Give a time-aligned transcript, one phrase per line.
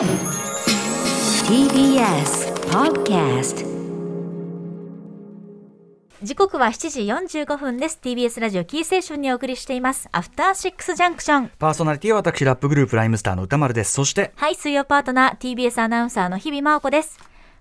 [0.00, 0.08] TBS
[2.70, 3.66] Podcast
[6.22, 7.00] 時刻は7時
[7.42, 8.00] 45分です。
[8.02, 10.08] TBS ラジオキーセーションにお送りしています。
[10.12, 13.92] アフターシックスジャンクションパーソナリティは私ラップグループライムスターの歌丸です。
[13.92, 17.18] そしてはい水曜パートナー TBS アナウンサーの日々真央子です。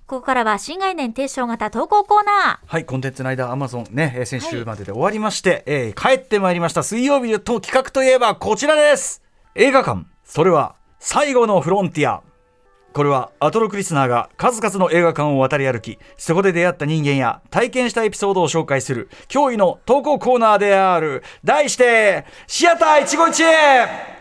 [0.07, 6.83] ここからは新概念提唱型投稿コーナはいコンテンツの間アマゾンねえー先週までで終わりまして、えー帰ってまいりました。
[6.83, 9.21] 水曜日と企画といえばこちらです。
[9.55, 10.05] 映画館。
[10.23, 12.23] それは最後のフロンティア
[12.99, 24.19] これはアトロクリスナーが数々の映画館を渡り歩きそこで出会った人間や体験したエピソードを紹介する驚異の投稿コーナーである題してシアター一期一会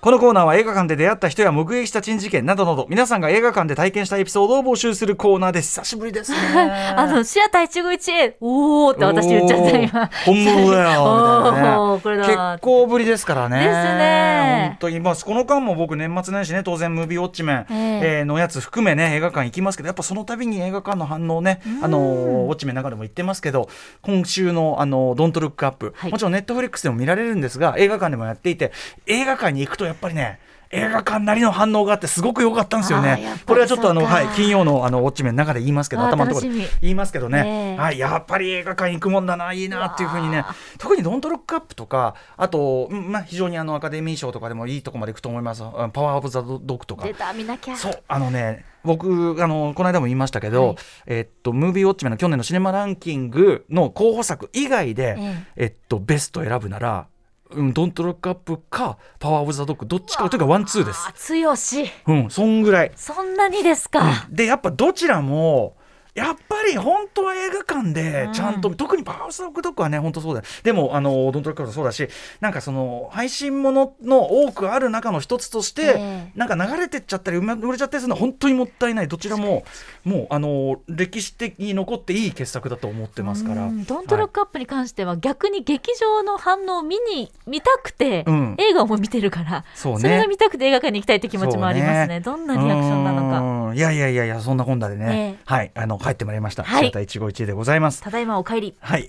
[0.00, 5.80] このコーナーは映画館で出会った人や目撃した珍事件などなど皆さんが映画館で体験したエピソードを募集するコーナーです。
[5.80, 8.36] 久しぶりですあのシアター一期一会。
[8.40, 10.10] おーって私言っちゃった今。
[10.24, 12.00] 本物だよ。
[12.16, 13.58] ね結構ぶりですからね。
[13.58, 18.00] ですね本当にまあこの間も僕年末年始ね当然ムービーウォッチメン、ええ。
[18.18, 23.68] えーのやつ含めね映画館行きますけどやっぱその度に映画館の反応ねあのウォッチメンの中でも言ってますけど
[24.02, 26.10] 今週のあのドントルックアップ、はい。
[26.12, 28.72] もちろんネットフリックスでも見られるんですが映画館でもやっていて
[29.06, 30.38] 映画館に行くとやっぱりね
[30.70, 33.34] 映画館なりの反応があってすごく良かったんですよね。
[33.36, 33.44] り。
[33.46, 36.68] これはちょっとあの、はい、金曜のあのウォッチメンの中で言いますけど頭のところで。
[36.82, 37.76] 言いますけどね、ええ。
[37.76, 40.44] はい、やっぱり映画館行くもんだないいなっていうふうにね。
[40.78, 47.06] 特に「ドントルックアップ」とかあと、うんまあ、非常にあのアカデミー賞とかでもいいとこまで行くと思います「パワー・オブ・ザ・ドッグ」とか。
[47.06, 47.76] 出た見なきゃ。
[47.76, 50.76] そうあのね僕あのこの間も言いましたけど、はい。
[51.06, 55.44] えっとムービーウォッチメンの去年のシネマランキングの候補作以外で、え。
[55.56, 57.06] えっとベスト選ぶなら
[57.50, 61.12] 「うん、ドントルックアップ」か「パワー・オブ・ザ・ドッグ」どっちかというかワンツーですあ。
[61.14, 62.92] 強しうん、そんぐらい。
[62.94, 65.77] そんなにですか、でやっぱどちらも
[66.18, 70.40] やっぱり本当は映画館でちゃんと、うん特にパワースオブドッグはね本当そうだ。
[70.40, 72.08] よでもあのドントロックアップそうだし
[72.40, 76.32] なんかその配信ものの多くある中の一つとして、ええ。
[76.34, 79.08] なんか流れてっちゃったり埋め売れちゃったりするのは本当にもったいない。
[79.08, 79.64] どちらも
[80.04, 83.62] もうあの歴史的に残っていい傑作だと思ってますから。
[83.62, 83.84] うん。
[83.84, 88.56] ドントロックアップに関しては逆に劇場の反応を見に見たくて、うん。
[88.58, 90.08] 映画も見てるからそうね。
[90.08, 92.20] れが見たくて映画館に行きたいって気持ちもありますね。
[92.24, 93.40] そうどんなリアクションなのか
[93.74, 95.42] いやいやいやいやそんな本だでね、ええ。
[95.44, 95.70] はい。
[95.74, 96.88] あの帰ってまいりました、はい。
[96.88, 98.02] 一期一会でございます。
[98.02, 98.74] ただいまお帰り。
[98.80, 99.06] はい。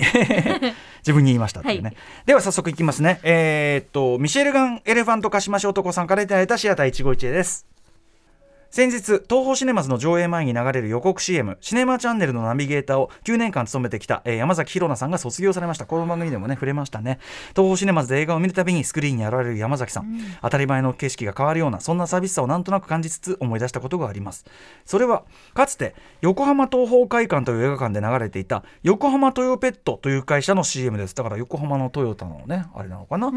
[1.02, 1.90] 自分に言いましたっていうね。
[1.90, 1.96] はい。
[2.26, 3.20] では早速いきますね。
[3.24, 7.66] えーっと、ミシェルガン・エレファントカシマシ男さんからいただいたシアター一期一会です。
[8.72, 15.88] 先日東宝シネマズの上映前に流れる予告 CM シネマチャンネルのナビゲーターを9年間務めてきた、えー山崎宏奈さんが卒業されました。
[15.88, 17.18] この番組でもね触れましたね。
[17.50, 24.46] 東宝シネマズで映画を見るたびにスクリーンに現れる山崎さん、当たり前の景色が変わるようなそんな寂しさをなんとなく感じつつ思い出したことがあります。
[24.86, 25.24] それは
[25.56, 31.16] かつて横浜東宝会館という映画館で流れていた横浜トヨペットという会社の CM です。
[31.16, 33.32] だから横浜のトヨタのねあれなのかな、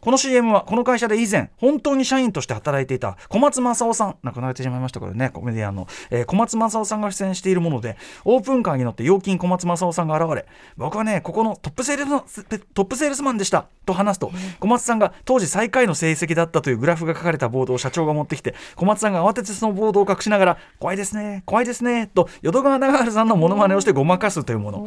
[0.00, 5.30] この CM はこの会社で以前本当に社員として働いていた小松正夫さん亡れてしまいましたこれね。
[5.30, 10.46] コメディアンの、えー小松正夫さんが出演しているものでオープンカーに乗って陽金小松正夫さんが現れ
[10.76, 12.44] 僕はねここのトップセールス
[12.74, 24.86] トップセールスマンでしたと話すと小松さんが当時最下位の成績だったというグラフが書かれたボードを社長が持ってきて小松さんが慌ててそのボードを隠しながら怖いですね怖いですねと淀川長春さんのモノマネをしてごまかすというもの。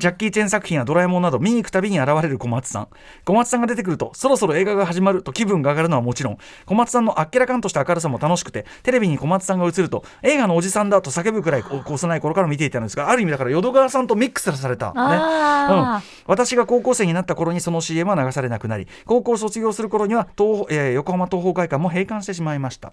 [0.00, 2.88] ジャッキー・チェン作品やドラえもんなど見に行くたびに現れる小松さん。
[3.24, 15.00] 小松さんが出てくるとそろそろ映画が始まると気分が上がるのはもちろん小松さんのあっけらかんとした明るさも楽しくてテレビに小松さんが映ると映画のおじさんだと叫ぶくらいお幼い頃から見ていたのですがある意味だから淀川さんとミックスされた、ね。
[15.00, 15.02] う
[15.98, 16.02] ん。
[16.26, 22.92] 私が高校生になった頃にその CM は流されなくなり高校を卒業する頃には東、えー横浜東宝会館も閉館してしまいました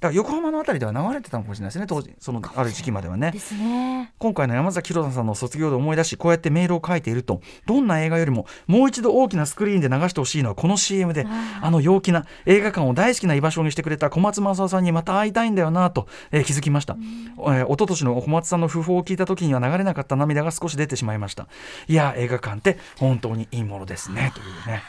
[0.00, 3.32] だから横浜のあたりでは流れてたのかもしれないですね当時そのある時期まではね。
[3.32, 4.12] ですね。
[4.18, 11.26] 今回の山崎宏太さんの卒業で思い出しこうやってメールを書いているとどんな映画よりももう一度大きなスクリーンで流してほしいのはこの CM で
[11.62, 21.48] あの陽気な映画館を大好きな居場所にしてくれた小松正夫さんにまた会いたいんだよなと、えー気づきました、えー、一昨年の小松さんの訃報を聞いた時には流れなかった涙が少し出てしまいました。
[21.88, 24.82] いや映画館って本当にいいものですねというね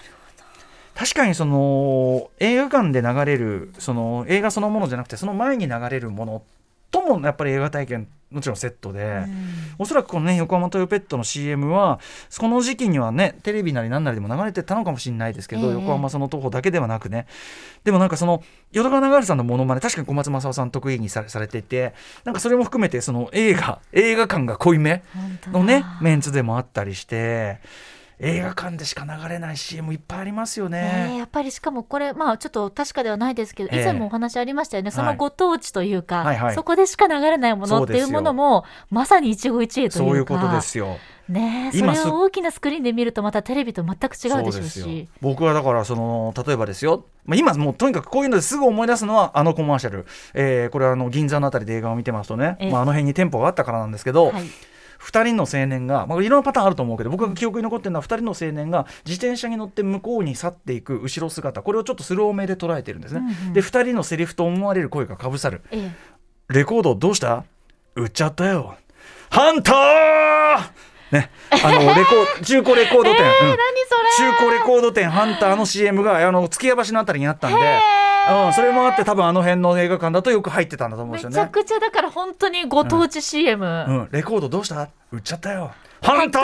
[0.95, 6.43] 確かにその映画館で流れるその映画そのものじゃなくてその前に流れるもの
[6.89, 9.23] ともやっぱり映画体験もちろんセットで、
[9.77, 11.99] おそらくこのね横浜トヨペットの CM は
[12.37, 15.73] この時期にはねテレビなり何なりでも流れてたのかもしれないですけど、ええ。
[15.73, 17.27] 横浜その徒歩だけではなくね。
[17.83, 21.93] でもなんかその淀川長春さんのものまね確かに小松政夫さん得意にさされていて
[22.23, 25.03] なんかそれも含めてその映画映画館が濃いめ
[25.47, 27.59] のねメンツでもあったりして
[28.19, 30.71] 映画館でしか流れない CM いっぱいありますよえー
[31.11, 31.17] ね。
[31.17, 33.81] やっぱりしかもこれまあちょっと確かではないですけど、ええ。
[33.81, 34.91] 以前もお話ありましたよね。
[34.91, 35.11] そはい。
[35.13, 36.55] のご当地というか、はいはい。
[36.55, 39.97] そこでしか流れないものっていうものもまさに一期一会というか。
[39.97, 40.97] そういうことですよ。
[41.27, 45.09] ねえそれを大きなスクリーンで見るとまたテレビと全く違うでしょうし。
[45.21, 52.71] 僕はだからその例えばですよ、まあ、今もうとにかくこういうのですぐ思い出すのはあのコマーシャル、えーこれはあの銀座のあたりで映画を見てますとね、ええ。
[52.71, 54.43] まあ、あの辺に店舗があったからなんですけど、はい
[55.05, 61.61] 2人の青年が、まあ、いろんなパターンあると思うけど僕が記憶に残ってるのは2人の青年が自転車に乗って向こうに去っていく後ろ姿。
[61.61, 63.53] これをちょっとスロー目で捉えてるんですね、うんうん。
[63.53, 65.61] で2人のセリフと思われる声がかぶさる。
[65.71, 65.91] え
[66.49, 66.53] え。
[66.53, 67.45] レコードどうした？
[67.95, 68.75] 売っちゃったよ。
[69.29, 70.24] ハンター
[71.11, 73.49] ね、あの レコ中古レコード店、うん。
[73.49, 73.57] 何
[74.15, 74.31] それ。
[74.31, 77.79] 中古レコード店ハンターの CM があの月屋橋のあたりにあったんで、
[78.47, 81.51] うん、それもあって多分あの辺の映画館だとよく入ってたんだと思うんですめちゃよね。
[81.51, 84.89] くちゃだから本当にご当地 CM、うん、レコードどうした？
[85.11, 85.71] 売っちゃったよ。
[86.01, 86.43] ハンター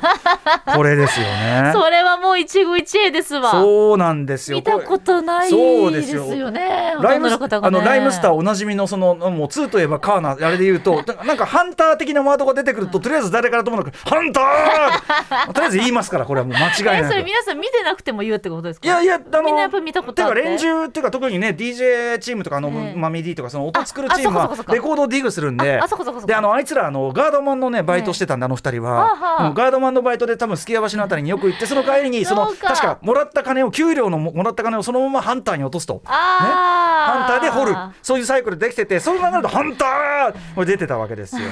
[0.74, 1.70] これですよね。
[1.72, 3.50] それはもう一期一会ですわ。
[3.52, 4.58] そうなんですよ。
[4.58, 6.34] 見たことないそうでですすよ。
[6.34, 7.78] よねライムほとんどの方がね。
[7.78, 15.52] あのライムスターおなじみのそのもう2といえばカーナあれで言うとな なんかハンター的なワードが出てくるととりあえず誰からともなくハンター!
[15.52, 17.12] とりあえず言いますからこれはもう間違いえなく。
[17.12, 18.86] それ皆さん見てなくても言うってことですか？
[18.86, 20.42] いやいやあのみんなやっぱ見たことあって。
[20.42, 22.98] 連中っていうか特にね DJ チームとかあの、ええ。
[22.98, 25.78] マミディとかその音作るチームはレコードをディグするんで。
[25.80, 26.26] ああそこそこそこ。
[26.26, 36.02] であのあいつらあのガードマンのねバイトしてたんで、あの二人は、ガードマンのバイトで多分すき家橋のあたりによく行ってその帰りにその確かもらった金を給料のももらった金をそのままハンターに落とすと。
[36.04, 36.86] あー。
[37.06, 41.42] ハンターで掘るそういうサイクルできててその流れでハンターこれ出てたわけですよ。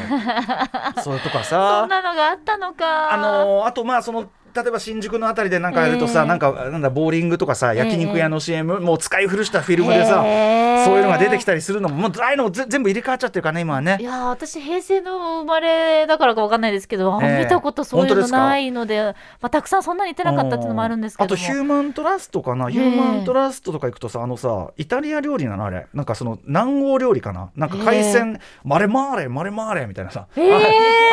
[1.02, 1.86] それとかそさ。
[1.86, 3.12] んなのがあったのか。
[3.12, 6.26] あのーあとまあその例えば新宿のあたりでなんかやるとさ、ええ。
[6.26, 10.84] なんかなんだボーリングとかさえ焼肉屋の CM、もう使い古したフィルムでさ、へえ。
[10.84, 13.98] そういうのが出てきたりするのももうああいうのもぜ全部入れ替わっちゃってるからね今はね。
[14.00, 14.04] い。
[14.04, 21.34] やー私平成の生まれだからかわかんないですけど、見たことそういうのないのでまあ、たくさんそんなに行ってなかったっていうのもあるんですけども。
[21.34, 27.50] あとヒューマントラストかな、えヒューマントラストとか行くとさあのさイタリア料理なのあれなんかその南欧料理かな？
[27.56, 30.54] なんか海鮮、マレマーレマレマーレみたいなさ、えー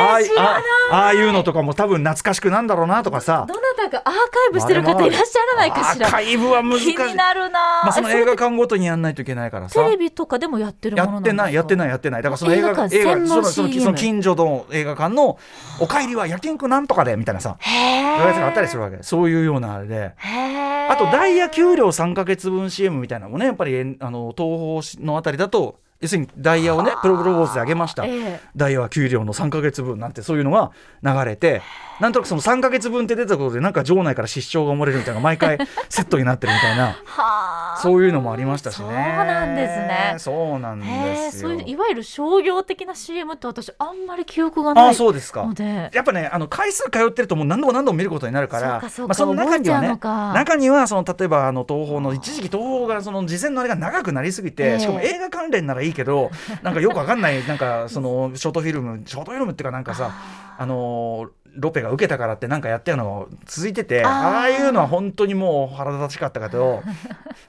[0.01, 0.61] ああ
[0.91, 4.19] ああいうのとかも多分懐かしくなんだろうなとかさどなたかアーカ
[4.49, 6.07] イブしてる方いらっしゃらないかしら。
[6.07, 6.95] アーカイブは難しい。
[6.95, 9.83] 気になるな、まあ、そのえ映画館ごとにやんないといけないからさ。
[9.83, 12.21] テレビとかでもやってるもやのなんですかってないやってないやってない。
[12.21, 15.37] だからその映画映画館映画専門そのその近所の映画館の
[15.79, 17.57] 「お帰りは焼肉なんとかで」みたいなさ。
[17.61, 18.97] やつがあったりするわけ。
[19.01, 20.13] そういうようなあれで。
[20.21, 28.39] あとダイヤ給料3か月分 CM みたいなのもねやっぱりあの東宝のあたりだと要するにダイヤをねプロプロボーズで上げました、ええ。
[28.55, 30.71] ダイヤは給料の3か月分なんてそういうのが
[31.03, 31.61] 流れて
[31.99, 35.59] なんとなくその3か月分って出たことでなんか場内から失笑が漏れるみたいな毎回
[35.89, 37.79] セットになってるみたいなはあ。
[37.81, 38.85] そういうのもありましたしね。
[38.87, 40.15] そうなんですね。
[40.17, 41.49] そうなんですよ。
[41.49, 45.43] そういういわゆる商業的な CM って私あんまり記憶がないああそうですか。
[45.43, 54.79] のでやっぱねあの回数通ってるともう何度も何度も見ることになるからそまあ、その中にはね中にはその例えばあの東宝の一時期東宝がその事前のあれが長くなりすぎて、ええ。
[54.79, 56.31] しかも映画関連ならいいけど
[56.63, 60.11] なんかよくわかんないなんかそのショートフィルムショートフィルムっていうかなんかさ
[60.57, 64.11] あのロペが受けたからってなんかやったのが続いててあー。
[64.11, 66.81] ああいうのは本当にもう腹立たしかったけど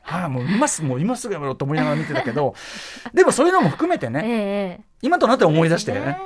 [0.03, 2.55] は あもう今すもう今すぐやめろと思いながら見てたけど
[3.15, 6.00] でもそういうのも含めてえねえ今となって思い出して、ね。
[6.00, 6.19] ね。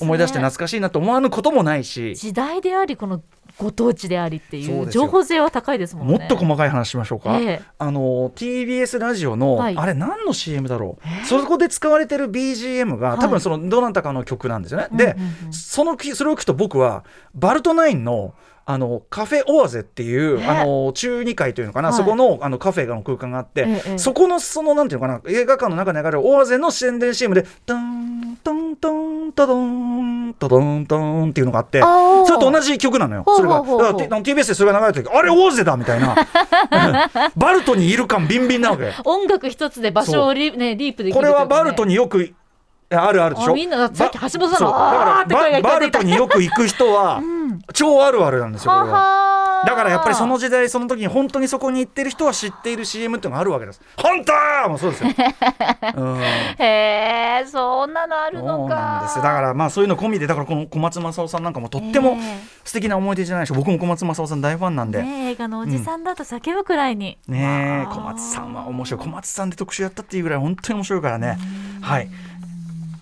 [0.00, 2.16] 思い出して懐かしいなと思わぬこともないし。
[2.16, 3.22] 時代でありこの
[3.58, 6.18] ご当地でありっていう情報性は高いですもんね。
[6.18, 7.62] もっと細かい話しましょうか、ええ。
[7.78, 9.76] あの TBS ラジオの、はい。
[9.76, 13.18] あれ何の CM だろう、そこで使われてる BGM が、はい。
[13.18, 15.52] 多分そのどなたかの曲なんですよね、で、うんうんうん。
[15.52, 18.34] そのきそれを聞くと僕はバルトナインの
[18.70, 21.96] あのカフェオアゼっていう、えあの中2階というのかな、はい。
[21.96, 33.24] そこのあのカフェの空間があって、ええそこのそのなんていうのかな映画館の中に流れるオアゼの宣伝 CM で「トントントントドントドントン」っていうのがあってそれと同じ曲なのよ。
[33.26, 36.14] それがだから TBS でそれが流れてる時あれオアゼだみたいな。
[37.36, 38.92] バルトにいる感ビンビンなわけ。
[39.06, 42.34] 音楽一つで場所をリ,、ね、リープできるこれはバルトにによく
[42.90, 43.52] あるあるでしょ。
[43.52, 44.72] あみんなさっき橋本さんの
[45.26, 47.22] だからバルトによく行く人は
[47.74, 49.00] 超あるあるなんですよこれは。
[49.00, 53.80] はだからやっぱりその時代その時に本当にそこに行ってる人は知っている CM っていうのがあるわけです。
[53.96, 55.10] ハンターもそうですよ。
[55.96, 56.20] うん。
[56.58, 58.52] へえそんなのあるのか。
[58.58, 59.16] そうなんです。
[59.18, 63.54] よだからまあそういうの込みでだからこの小松政夫さんなんかもとってもえ素敵な思い出じゃないでしょ。
[63.54, 65.02] 僕も小松政夫さん大ファンなんで。
[65.02, 69.00] ねえ映画のおじさんだと叫ぶくらいに、ねえわあ小松さんは面白い。
[69.00, 71.38] 小松さんで特集やったっていうぐらい本当に面白いからね。
[71.80, 72.08] はい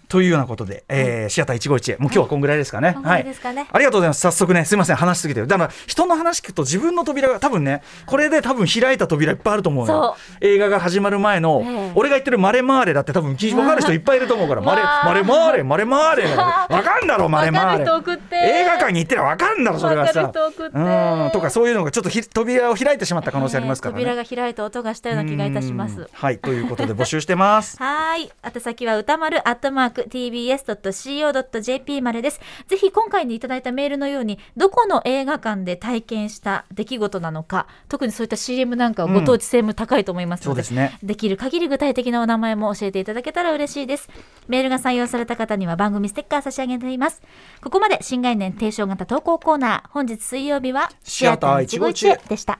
[0.08, 1.98] というようなことで、えーシアター一期一会。
[1.98, 2.94] もう今日はこんぐらいですかね。
[2.94, 4.20] こんぐらいありがとうございます。
[4.20, 4.96] 早速ねすいません。
[4.96, 5.44] 話しすぎて。
[5.44, 10.16] だから人の話聞くと自分の扉が多分ねこれで多分開いた扉いっぱいあると思うよ。
[10.40, 11.92] 映画が始まる前の、ええ。
[11.94, 14.60] 俺が言ってるマレマーレだって多分分かる人いっぱいいると思うから。
[14.66, 16.22] マレマレマーレマレマーレ。
[16.24, 16.36] 分
[16.82, 17.84] かんだろマレマーレ
[18.32, 20.22] 映画館に行ってりゃ分かんだろそれがさ。
[20.22, 21.30] うん。
[21.32, 26.00] とかそういうのがちょっとひ扉を開いてしまった可能性ありますからね、えー扉が開いた音がしたような気がいたします。
[26.00, 26.08] うん。
[26.12, 26.38] はい。
[26.38, 27.76] ということで募集してます。
[27.82, 28.32] はーい。
[28.44, 32.40] 宛先は歌丸アットマーク tbs.co.jp までです。
[32.68, 44.08] ぜひ今回にいただいたメールのように、どこの映画館で体験した出来事なのか、特にそういった CM なんかはご当地性も高いと思いますので、そうですねできる限り具体的なお名前も教えていただけたら嬉しいです。
[44.48, 47.22] メールが採用された方には番組ステッカー差し上げています。
[47.62, 52.58] ここまで新概念提唱型投稿コーナー、本日水曜日はシアター151でした。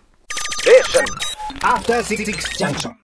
[1.63, 2.25] After Six
[2.59, 2.93] Junction.